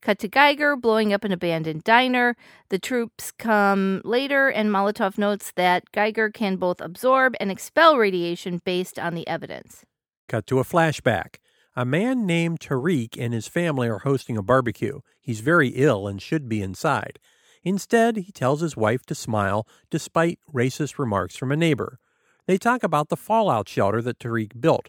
Cut 0.03 0.19
to 0.21 0.29
Geiger 0.29 0.77
blowing 0.77 1.13
up 1.13 1.25
an 1.25 1.33
abandoned 1.33 1.85
diner. 1.85 2.35
The 2.71 2.79
troops 2.79 3.33
come 3.33 4.01
later, 4.05 4.49
and 4.49 4.71
Molotov 4.71 5.19
notes 5.19 5.53
that 5.57 5.93
Geiger 5.93 6.31
can 6.31 6.57
both 6.57 6.81
absorb 6.81 7.35
and 7.39 7.51
expel 7.51 7.99
radiation 7.99 8.63
based 8.65 8.99
on 8.99 9.15
the 9.15 9.29
evidence. 9.29 9.85
Cut 10.29 10.47
to 10.47 10.59
a 10.59 10.65
flashback. 10.65 11.37
A 11.77 11.85
man 11.85 12.25
named 12.27 12.61
Tariq 12.61 13.17
and 13.19 13.35
his 13.35 13.47
family 13.47 13.89
are 13.89 13.99
hosting 13.99 14.37
a 14.37 14.43
barbecue. 14.43 15.01
He's 15.21 15.41
very 15.41 15.69
ill 15.69 16.07
and 16.09 16.21
should 16.21 16.49
be 16.49 16.63
inside. 16.63 17.19
Instead, 17.63 18.17
he 18.17 18.33
tells 18.33 18.61
his 18.61 18.77
wife 18.77 19.05
to 19.07 19.15
smile 19.15 19.69
despite 19.91 20.39
racist 20.53 20.99
remarks 20.99 21.37
from 21.37 21.53
a 21.53 21.57
neighbor. 21.57 21.99
They 22.47 22.57
talk 22.57 22.83
about 22.83 23.11
the 23.11 23.17
fallout 23.17 23.69
shelter 23.69 24.01
that 24.03 24.19
Tariq 24.19 24.61
built. 24.61 24.89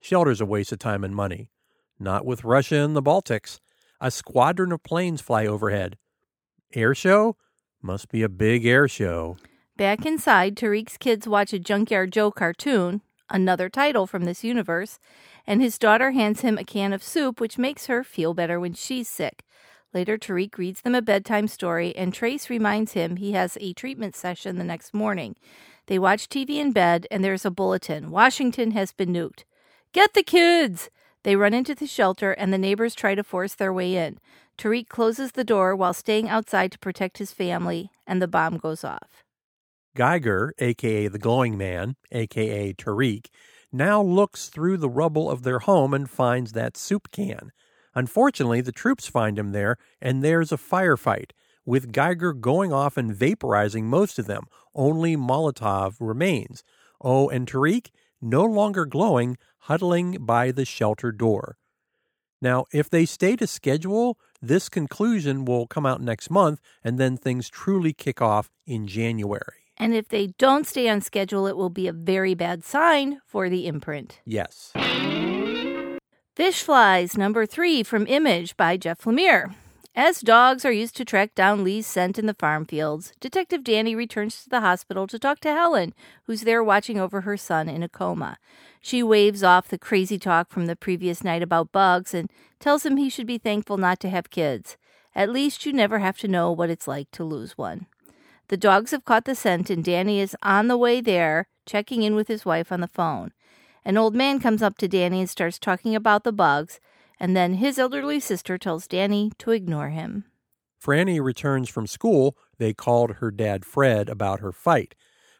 Shelter's 0.00 0.40
a 0.40 0.46
waste 0.46 0.72
of 0.72 0.78
time 0.78 1.04
and 1.04 1.14
money. 1.14 1.50
Not 1.98 2.24
with 2.24 2.44
Russia 2.44 2.76
and 2.76 2.96
the 2.96 3.02
Baltics. 3.02 3.58
A 4.04 4.10
squadron 4.10 4.72
of 4.72 4.82
planes 4.82 5.20
fly 5.20 5.46
overhead. 5.46 5.96
Air 6.74 6.92
show? 6.92 7.36
Must 7.80 8.08
be 8.08 8.24
a 8.24 8.28
big 8.28 8.66
air 8.66 8.88
show. 8.88 9.36
Back 9.76 10.04
inside, 10.04 10.56
Tariq's 10.56 10.96
kids 10.96 11.28
watch 11.28 11.52
a 11.52 11.60
Junkyard 11.60 12.10
Joe 12.10 12.32
cartoon, 12.32 13.02
another 13.30 13.68
title 13.68 14.08
from 14.08 14.24
this 14.24 14.42
universe, 14.42 14.98
and 15.46 15.62
his 15.62 15.78
daughter 15.78 16.10
hands 16.10 16.40
him 16.40 16.58
a 16.58 16.64
can 16.64 16.92
of 16.92 17.00
soup, 17.00 17.40
which 17.40 17.58
makes 17.58 17.86
her 17.86 18.02
feel 18.02 18.34
better 18.34 18.58
when 18.58 18.74
she's 18.74 19.08
sick. 19.08 19.44
Later, 19.94 20.18
Tariq 20.18 20.58
reads 20.58 20.80
them 20.80 20.96
a 20.96 21.00
bedtime 21.00 21.46
story, 21.46 21.94
and 21.94 22.12
Trace 22.12 22.50
reminds 22.50 22.94
him 22.94 23.14
he 23.14 23.32
has 23.32 23.56
a 23.60 23.72
treatment 23.72 24.16
session 24.16 24.58
the 24.58 24.64
next 24.64 24.92
morning. 24.92 25.36
They 25.86 26.00
watch 26.00 26.28
TV 26.28 26.56
in 26.56 26.72
bed, 26.72 27.06
and 27.12 27.22
there's 27.22 27.44
a 27.44 27.52
bulletin 27.52 28.10
Washington 28.10 28.72
has 28.72 28.92
been 28.92 29.12
nuked. 29.12 29.44
Get 29.92 30.14
the 30.14 30.24
kids! 30.24 30.90
They 31.24 31.36
run 31.36 31.54
into 31.54 31.74
the 31.74 31.86
shelter, 31.86 32.32
and 32.32 32.52
the 32.52 32.58
neighbors 32.58 32.94
try 32.94 33.14
to 33.14 33.22
force 33.22 33.54
their 33.54 33.72
way 33.72 33.96
in. 33.96 34.18
Tariq 34.58 34.88
closes 34.88 35.32
the 35.32 35.44
door 35.44 35.76
while 35.76 35.94
staying 35.94 36.28
outside 36.28 36.72
to 36.72 36.78
protect 36.78 37.18
his 37.18 37.32
family, 37.32 37.90
and 38.06 38.20
the 38.20 38.28
bomb 38.28 38.58
goes 38.58 38.84
off. 38.84 39.22
Geiger, 39.94 40.52
aka 40.58 41.08
the 41.08 41.18
Glowing 41.18 41.56
Man, 41.56 41.96
aka 42.10 42.72
Tariq, 42.72 43.26
now 43.72 44.02
looks 44.02 44.48
through 44.48 44.78
the 44.78 44.88
rubble 44.88 45.30
of 45.30 45.42
their 45.42 45.60
home 45.60 45.94
and 45.94 46.10
finds 46.10 46.52
that 46.52 46.76
soup 46.76 47.10
can. 47.10 47.52
Unfortunately, 47.94 48.60
the 48.60 48.72
troops 48.72 49.06
find 49.06 49.38
him 49.38 49.52
there, 49.52 49.76
and 50.00 50.22
there's 50.22 50.50
a 50.50 50.56
firefight, 50.56 51.30
with 51.64 51.92
Geiger 51.92 52.32
going 52.32 52.72
off 52.72 52.96
and 52.96 53.14
vaporizing 53.14 53.84
most 53.84 54.18
of 54.18 54.26
them. 54.26 54.46
Only 54.74 55.16
Molotov 55.16 55.96
remains. 56.00 56.64
Oh, 57.00 57.28
and 57.28 57.46
Tariq, 57.46 57.90
no 58.22 58.44
longer 58.44 58.86
glowing, 58.86 59.36
huddling 59.58 60.18
by 60.20 60.52
the 60.52 60.64
shelter 60.64 61.12
door. 61.12 61.58
Now, 62.40 62.64
if 62.72 62.90
they 62.90 63.04
stay 63.04 63.36
to 63.36 63.46
schedule, 63.46 64.18
this 64.40 64.68
conclusion 64.68 65.44
will 65.44 65.66
come 65.66 65.86
out 65.86 66.00
next 66.00 66.30
month, 66.30 66.60
and 66.82 66.98
then 66.98 67.16
things 67.16 67.48
truly 67.48 67.92
kick 67.92 68.20
off 68.20 68.50
in 68.66 68.86
January. 68.86 69.62
And 69.76 69.94
if 69.94 70.08
they 70.08 70.28
don't 70.38 70.66
stay 70.66 70.88
on 70.88 71.00
schedule, 71.00 71.46
it 71.46 71.56
will 71.56 71.70
be 71.70 71.86
a 71.86 71.92
very 71.92 72.34
bad 72.34 72.64
sign 72.64 73.20
for 73.26 73.48
the 73.48 73.66
imprint. 73.66 74.20
Yes. 74.24 74.72
Fish 76.34 76.62
Flies, 76.62 77.16
number 77.16 77.46
three 77.46 77.82
from 77.82 78.06
Image 78.06 78.56
by 78.56 78.76
Jeff 78.76 79.02
Lemire. 79.02 79.54
As 79.94 80.22
dogs 80.22 80.64
are 80.64 80.72
used 80.72 80.96
to 80.96 81.04
track 81.04 81.34
down 81.34 81.62
Lee's 81.62 81.86
scent 81.86 82.18
in 82.18 82.24
the 82.24 82.32
farm 82.32 82.64
fields, 82.64 83.12
Detective 83.20 83.62
Danny 83.62 83.94
returns 83.94 84.42
to 84.42 84.48
the 84.48 84.62
hospital 84.62 85.06
to 85.06 85.18
talk 85.18 85.38
to 85.40 85.52
Helen, 85.52 85.92
who's 86.24 86.42
there 86.42 86.64
watching 86.64 86.98
over 86.98 87.20
her 87.20 87.36
son 87.36 87.68
in 87.68 87.82
a 87.82 87.90
coma. 87.90 88.38
She 88.80 89.02
waves 89.02 89.42
off 89.42 89.68
the 89.68 89.76
crazy 89.76 90.18
talk 90.18 90.50
from 90.50 90.64
the 90.64 90.76
previous 90.76 91.22
night 91.22 91.42
about 91.42 91.72
bugs 91.72 92.14
and 92.14 92.30
tells 92.58 92.86
him 92.86 92.96
he 92.96 93.10
should 93.10 93.26
be 93.26 93.36
thankful 93.36 93.76
not 93.76 94.00
to 94.00 94.08
have 94.08 94.30
kids. 94.30 94.78
At 95.14 95.30
least 95.30 95.66
you 95.66 95.74
never 95.74 95.98
have 95.98 96.16
to 96.18 96.28
know 96.28 96.50
what 96.50 96.70
it's 96.70 96.88
like 96.88 97.10
to 97.10 97.22
lose 97.22 97.58
one. 97.58 97.84
The 98.48 98.56
dogs 98.56 98.92
have 98.92 99.04
caught 99.04 99.26
the 99.26 99.34
scent, 99.34 99.68
and 99.68 99.84
Danny 99.84 100.20
is 100.20 100.34
on 100.42 100.68
the 100.68 100.78
way 100.78 101.02
there, 101.02 101.48
checking 101.66 102.02
in 102.02 102.14
with 102.14 102.28
his 102.28 102.46
wife 102.46 102.72
on 102.72 102.80
the 102.80 102.88
phone. 102.88 103.32
An 103.84 103.98
old 103.98 104.14
man 104.14 104.40
comes 104.40 104.62
up 104.62 104.78
to 104.78 104.88
Danny 104.88 105.20
and 105.20 105.28
starts 105.28 105.58
talking 105.58 105.94
about 105.94 106.24
the 106.24 106.32
bugs, 106.32 106.80
and 107.22 107.36
then 107.36 107.54
his 107.54 107.78
elderly 107.78 108.18
sister 108.18 108.58
tells 108.58 108.88
Danny 108.88 109.30
to 109.38 109.52
ignore 109.52 109.90
him. 109.90 110.24
Frannie 110.84 111.22
returns 111.22 111.68
from 111.68 111.86
school. 111.86 112.36
They 112.58 112.74
called 112.74 113.12
her 113.12 113.30
dad 113.30 113.64
Fred 113.64 114.08
about 114.08 114.40
her 114.40 114.50
fight. 114.50 114.96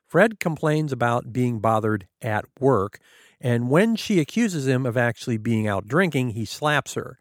Fred 0.07 0.39
complains 0.39 0.93
about 0.93 1.33
being 1.33 1.59
bothered 1.59 2.07
at 2.23 2.45
work, 2.61 3.01
and 3.41 3.69
when 3.69 3.97
she 3.97 4.21
accuses 4.21 4.69
him 4.69 4.87
of 4.87 4.97
actually 4.97 5.39
being 5.39 5.67
out 5.67 5.89
drinking, 5.89 6.31
he 6.31 6.45
slaps 6.45 6.95
her. 6.95 7.19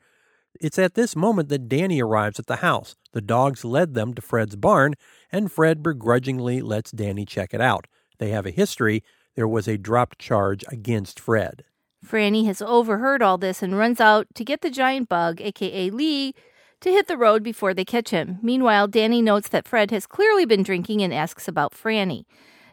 It's 0.59 0.77
at 0.77 0.93
this 0.93 1.15
moment 1.15 1.49
that 1.49 1.67
Danny 1.67 1.99
arrives 1.99 2.37
at 2.37 2.45
the 2.45 2.57
house. 2.57 2.95
The 3.13 3.21
dogs 3.21 3.65
led 3.65 3.95
them 3.95 4.13
to 4.13 4.21
Fred's 4.21 4.55
barn, 4.55 4.93
and 5.31 5.51
Fred 5.51 5.81
begrudgingly 5.81 6.61
lets 6.61 6.91
Danny 6.91 7.25
check 7.25 7.55
it 7.55 7.61
out. 7.61 7.87
They 8.19 8.29
have 8.29 8.45
a 8.45 8.51
history. 8.51 9.03
There 9.33 9.47
was 9.47 9.67
a 9.67 9.79
dropped 9.79 10.19
charge 10.19 10.63
against 10.67 11.19
Fred. 11.19 11.63
Frannie 12.05 12.45
has 12.45 12.61
overheard 12.61 13.21
all 13.21 13.37
this 13.37 13.61
and 13.61 13.77
runs 13.77 14.01
out 14.01 14.27
to 14.35 14.43
get 14.43 14.61
the 14.61 14.69
giant 14.69 15.07
bug, 15.07 15.39
aka 15.39 15.89
Lee, 15.89 16.33
to 16.81 16.89
hit 16.89 17.07
the 17.07 17.17
road 17.17 17.43
before 17.43 17.73
they 17.73 17.85
catch 17.85 18.09
him. 18.09 18.39
Meanwhile, 18.41 18.87
Danny 18.87 19.21
notes 19.21 19.49
that 19.49 19.67
Fred 19.67 19.91
has 19.91 20.07
clearly 20.07 20.45
been 20.45 20.63
drinking 20.63 21.01
and 21.01 21.13
asks 21.13 21.47
about 21.47 21.73
Frannie. 21.73 22.25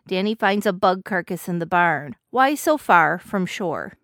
Danny 0.07 0.35
finds 0.35 0.65
a 0.65 0.73
bug 0.73 1.05
carcass 1.05 1.49
in 1.49 1.59
the 1.59 1.67
barn. 1.67 2.17
Why 2.31 2.55
so 2.55 2.79
far 2.79 3.19
from 3.19 3.45
shore? 3.45 3.99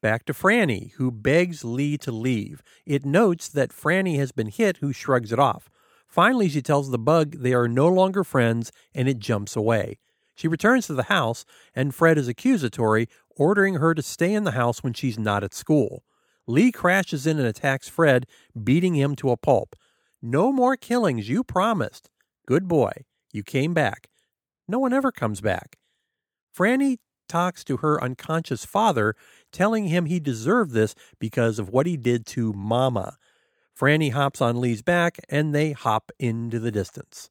Back 0.00 0.24
to 0.26 0.32
Frannie, 0.32 0.92
who 0.94 1.12
begs 1.12 1.64
Lee 1.64 1.96
to 1.98 2.10
leave. 2.10 2.62
It 2.84 3.04
notes 3.04 3.48
that 3.48 3.70
Frannie 3.70 4.18
has 4.18 4.32
been 4.32 4.48
hit, 4.48 4.78
who 4.78 4.92
shrugs 4.92 5.32
it 5.32 5.38
off. 5.38 5.70
Finally, 6.08 6.48
she 6.48 6.62
tells 6.62 6.90
the 6.90 6.98
bug 6.98 7.36
they 7.38 7.52
are 7.52 7.68
no 7.68 7.86
longer 7.86 8.24
friends 8.24 8.72
and 8.94 9.08
it 9.08 9.18
jumps 9.18 9.54
away. 9.54 9.98
She 10.34 10.48
returns 10.48 10.86
to 10.86 10.94
the 10.94 11.04
house, 11.04 11.44
and 11.74 11.92
Fred 11.92 12.16
is 12.16 12.28
accusatory, 12.28 13.08
ordering 13.38 13.76
her 13.76 13.94
to 13.94 14.02
stay 14.02 14.34
in 14.34 14.44
the 14.44 14.52
house 14.52 14.82
when 14.82 14.92
she's 14.92 15.18
not 15.18 15.44
at 15.44 15.54
school. 15.54 16.04
Lee 16.46 16.72
crashes 16.72 17.26
in 17.26 17.38
and 17.38 17.46
attacks 17.46 17.88
Fred, 17.88 18.26
beating 18.62 18.94
him 18.94 19.14
to 19.16 19.30
a 19.30 19.36
pulp. 19.36 19.76
No 20.20 20.50
more 20.52 20.76
killings, 20.76 21.28
you 21.28 21.44
promised. 21.44 22.10
Good 22.46 22.66
boy. 22.66 22.92
You 23.32 23.42
came 23.42 23.74
back. 23.74 24.08
No 24.66 24.78
one 24.78 24.92
ever 24.92 25.12
comes 25.12 25.40
back. 25.40 25.76
Frannie 26.56 26.98
talks 27.28 27.62
to 27.64 27.78
her 27.78 28.02
unconscious 28.02 28.64
father, 28.64 29.14
telling 29.52 29.86
him 29.86 30.06
he 30.06 30.18
deserved 30.18 30.72
this 30.72 30.94
because 31.18 31.58
of 31.58 31.68
what 31.68 31.86
he 31.86 31.96
did 31.96 32.26
to 32.26 32.52
Mama. 32.52 33.16
Frannie 33.78 34.12
hops 34.12 34.40
on 34.40 34.60
Lee's 34.60 34.82
back 34.82 35.18
and 35.28 35.54
they 35.54 35.72
hop 35.72 36.10
into 36.18 36.58
the 36.58 36.72
distance. 36.72 37.30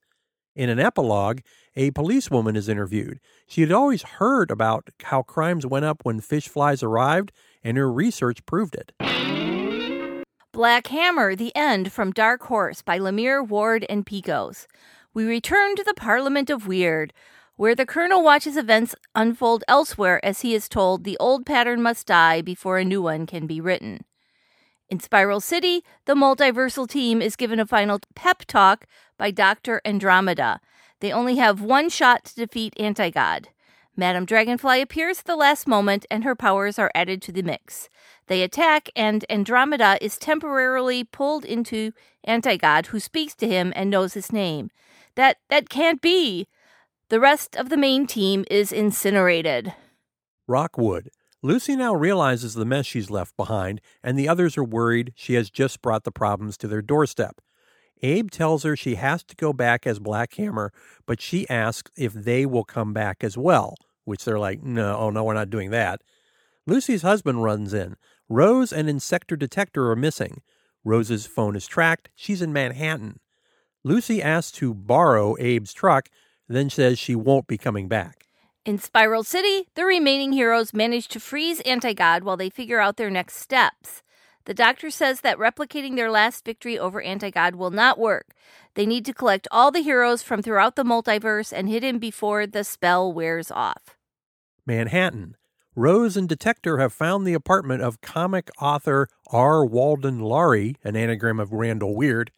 In 0.57 0.71
an 0.71 0.79
epilogue, 0.79 1.41
a 1.75 1.91
policewoman 1.91 2.55
is 2.55 2.67
interviewed. 2.67 3.19
She 3.45 3.61
had 3.61 3.71
always 3.71 4.01
heard 4.01 4.49
about 4.49 4.89
how 5.03 5.21
crimes 5.21 5.67
went 5.67 5.85
up 5.85 6.03
when 6.03 6.19
fish 6.19 6.47
flies 6.49 6.81
arrived, 6.81 7.31
and 7.63 7.77
her 7.77 7.91
research 7.91 8.43
proved 8.47 8.75
it. 8.75 8.91
Black 10.51 10.87
Hammer, 10.87 11.35
The 11.35 11.55
End 11.55 11.91
from 11.91 12.11
Dark 12.11 12.41
Horse 12.45 12.81
by 12.81 12.97
Lemire 12.97 13.47
Ward 13.47 13.85
and 13.87 14.03
Pecos. 14.03 14.67
We 15.13 15.25
return 15.25 15.75
to 15.75 15.83
the 15.83 15.93
Parliament 15.93 16.49
of 16.49 16.65
Weird, 16.65 17.13
where 17.55 17.75
the 17.75 17.85
Colonel 17.85 18.23
watches 18.23 18.57
events 18.57 18.95
unfold 19.13 19.63
elsewhere 19.67 20.19
as 20.25 20.41
he 20.41 20.55
is 20.55 20.67
told 20.67 21.03
the 21.03 21.17
old 21.19 21.45
pattern 21.45 21.83
must 21.83 22.07
die 22.07 22.41
before 22.41 22.79
a 22.79 22.83
new 22.83 23.03
one 23.03 23.27
can 23.27 23.45
be 23.45 23.61
written. 23.61 24.05
In 24.89 24.99
Spiral 25.01 25.41
City, 25.41 25.83
the 26.05 26.15
multiversal 26.15 26.87
team 26.87 27.21
is 27.21 27.35
given 27.35 27.59
a 27.59 27.65
final 27.65 27.99
pep 28.15 28.45
talk 28.45 28.85
by 29.17 29.31
Dr. 29.31 29.81
Andromeda. 29.83 30.61
They 31.01 31.11
only 31.11 31.35
have 31.35 31.61
one 31.61 31.89
shot 31.89 32.23
to 32.25 32.35
defeat 32.35 32.73
Anti-God. 32.79 33.49
Madame 33.97 34.25
Dragonfly 34.25 34.81
appears 34.81 35.19
at 35.19 35.25
the 35.25 35.35
last 35.35 35.67
moment 35.67 36.05
and 36.09 36.23
her 36.23 36.35
powers 36.35 36.79
are 36.79 36.91
added 36.95 37.21
to 37.23 37.31
the 37.31 37.41
mix. 37.41 37.89
They 38.27 38.43
attack 38.43 38.89
and 38.95 39.25
Andromeda 39.29 39.97
is 39.99 40.17
temporarily 40.17 41.03
pulled 41.03 41.43
into 41.43 41.91
Anti-God 42.23 42.87
who 42.87 42.99
speaks 42.99 43.35
to 43.35 43.47
him 43.47 43.73
and 43.75 43.89
knows 43.89 44.13
his 44.13 44.31
name. 44.31 44.69
That 45.15 45.37
that 45.49 45.67
can't 45.67 46.01
be. 46.01 46.47
The 47.09 47.19
rest 47.19 47.55
of 47.55 47.69
the 47.69 47.77
main 47.77 48.05
team 48.05 48.45
is 48.51 48.71
incinerated. 48.71 49.73
Rockwood. 50.47 51.09
Lucy 51.43 51.75
now 51.75 51.93
realizes 51.93 52.55
the 52.55 52.65
mess 52.65 52.85
she's 52.85 53.11
left 53.11 53.37
behind, 53.37 53.79
and 54.03 54.17
the 54.17 54.27
others 54.27 54.57
are 54.57 54.63
worried 54.63 55.13
she 55.15 55.35
has 55.35 55.49
just 55.49 55.81
brought 55.81 56.03
the 56.03 56.11
problems 56.11 56.57
to 56.57 56.67
their 56.67 56.81
doorstep. 56.81 57.41
Abe 58.01 58.29
tells 58.29 58.63
her 58.63 58.75
she 58.75 58.95
has 58.95 59.23
to 59.23 59.35
go 59.35 59.53
back 59.53 59.85
as 59.85 59.99
Black 59.99 60.33
Hammer, 60.35 60.71
but 61.05 61.21
she 61.21 61.47
asks 61.49 61.91
if 61.95 62.13
they 62.13 62.45
will 62.45 62.63
come 62.63 62.93
back 62.93 63.23
as 63.23 63.37
well, 63.37 63.75
which 64.05 64.25
they're 64.25 64.39
like, 64.39 64.63
no, 64.63 64.97
oh 64.97 65.09
no, 65.09 65.23
we're 65.23 65.33
not 65.33 65.49
doing 65.49 65.71
that. 65.71 66.01
Lucy's 66.65 67.01
husband 67.01 67.43
runs 67.43 67.73
in. 67.73 67.95
Rose 68.29 68.73
and 68.73 68.89
Insector 68.89 69.35
Detector 69.35 69.89
are 69.89 69.95
missing. 69.95 70.41
Rose's 70.83 71.25
phone 71.25 71.55
is 71.55 71.67
tracked. 71.67 72.09
She's 72.15 72.41
in 72.41 72.51
Manhattan. 72.53 73.19
Lucy 73.83 74.21
asks 74.21 74.51
to 74.57 74.73
borrow 74.73 75.35
Abe's 75.37 75.73
truck, 75.73 76.09
then 76.47 76.69
says 76.69 76.99
she 76.99 77.15
won't 77.15 77.47
be 77.47 77.57
coming 77.57 77.87
back. 77.87 78.26
In 78.67 78.77
Spiral 78.79 79.23
City, 79.23 79.69
the 79.75 79.85
remaining 79.85 80.33
heroes 80.33 80.73
manage 80.73 81.07
to 81.07 81.21
freeze 81.21 81.61
Anti 81.61 81.93
God 81.93 82.25
while 82.25 82.35
they 82.35 82.49
figure 82.49 82.81
out 82.81 82.97
their 82.97 83.09
next 83.09 83.37
steps. 83.37 84.03
The 84.43 84.53
doctor 84.53 84.89
says 84.89 85.21
that 85.21 85.37
replicating 85.37 85.95
their 85.95 86.11
last 86.11 86.43
victory 86.43 86.77
over 86.77 87.01
Anti 87.01 87.31
God 87.31 87.55
will 87.55 87.71
not 87.71 87.97
work. 87.97 88.35
They 88.73 88.85
need 88.85 89.05
to 89.05 89.13
collect 89.13 89.47
all 89.51 89.71
the 89.71 89.79
heroes 89.79 90.21
from 90.21 90.41
throughout 90.41 90.75
the 90.75 90.83
multiverse 90.83 91.53
and 91.53 91.69
hit 91.69 91.81
him 91.81 91.97
before 91.97 92.45
the 92.45 92.65
spell 92.65 93.13
wears 93.13 93.51
off. 93.51 93.95
Manhattan. 94.65 95.37
Rose 95.73 96.17
and 96.17 96.27
Detector 96.27 96.77
have 96.77 96.91
found 96.91 97.25
the 97.25 97.35
apartment 97.35 97.83
of 97.83 98.01
comic 98.01 98.49
author 98.59 99.07
R. 99.27 99.65
Walden 99.65 100.19
Laurie, 100.19 100.75
an 100.83 100.97
anagram 100.97 101.39
of 101.39 101.53
Randall 101.53 101.95
Weird. 101.95 102.31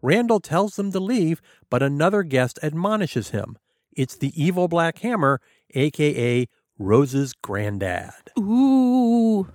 Randall 0.00 0.38
tells 0.38 0.76
them 0.76 0.92
to 0.92 1.00
leave, 1.00 1.42
but 1.68 1.82
another 1.82 2.22
guest 2.22 2.60
admonishes 2.62 3.30
him. 3.30 3.58
It's 3.96 4.16
the 4.16 4.32
evil 4.40 4.66
Black 4.68 4.98
Hammer, 4.98 5.40
aka 5.74 6.46
Rose's 6.78 7.34
granddad. 7.34 8.12
Ooh. 8.38 9.46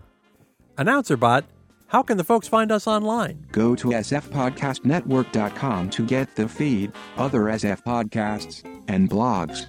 Announcer 0.77 1.17
bot, 1.17 1.45
how 1.87 2.03
can 2.03 2.17
the 2.17 2.23
folks 2.23 2.47
find 2.47 2.71
us 2.71 2.87
online? 2.87 3.47
Go 3.51 3.75
to 3.75 3.87
sfpodcastnetwork.com 3.87 5.89
to 5.89 6.05
get 6.05 6.35
the 6.35 6.47
feed, 6.47 6.91
other 7.17 7.41
SF 7.41 7.83
podcasts, 7.83 8.63
and 8.87 9.09
blogs. 9.09 9.67